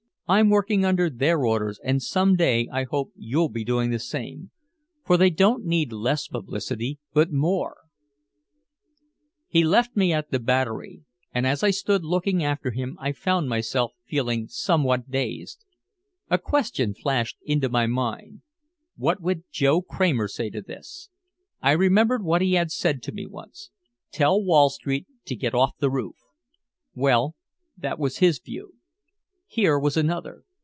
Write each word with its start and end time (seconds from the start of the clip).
I'm 0.27 0.49
working 0.49 0.85
under 0.85 1.09
their 1.09 1.45
orders 1.45 1.77
and 1.83 2.01
some 2.01 2.37
day 2.37 2.69
I 2.71 2.85
hope 2.85 3.11
you'll 3.17 3.49
be 3.49 3.65
doing 3.65 3.89
the 3.89 3.99
same. 3.99 4.51
For 5.05 5.17
they 5.17 5.29
don't 5.29 5.65
need 5.65 5.91
less 5.91 6.29
publicity 6.29 6.99
but 7.11 7.33
more." 7.33 7.75
He 9.49 9.61
left 9.65 9.93
me 9.97 10.13
at 10.13 10.31
the 10.31 10.39
Battery, 10.39 11.03
and 11.33 11.45
as 11.45 11.63
I 11.65 11.71
stood 11.71 12.05
looking 12.05 12.45
after 12.45 12.71
him 12.71 12.95
I 13.01 13.11
found 13.11 13.49
myself 13.49 13.91
feeling 14.05 14.47
somewhat 14.47 15.11
dazed. 15.11 15.65
A 16.29 16.37
question 16.37 16.93
flashed 16.93 17.35
into 17.43 17.67
my 17.67 17.85
mind. 17.85 18.41
What 18.95 19.21
would 19.21 19.43
Joe 19.51 19.81
Kramer 19.81 20.29
say 20.29 20.49
to 20.51 20.61
this? 20.61 21.09
I 21.61 21.73
remembered 21.73 22.23
what 22.23 22.41
he 22.41 22.53
had 22.53 22.71
said 22.71 23.03
to 23.03 23.11
me 23.11 23.27
once: 23.27 23.69
"Tell 24.13 24.41
Wall 24.41 24.69
Street 24.69 25.07
to 25.25 25.35
get 25.35 25.53
off 25.53 25.77
the 25.79 25.89
roof." 25.91 26.15
Well, 26.95 27.35
that 27.77 27.99
was 27.99 28.19
his 28.19 28.39
view. 28.39 28.75
Here 29.53 29.77
was 29.77 29.97
another. 29.97 30.43